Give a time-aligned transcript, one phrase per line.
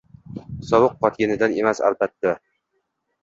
[0.69, 2.33] Sovuq qotganidan emas, albatta.